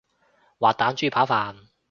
[0.57, 1.67] 滑蛋豬扒飯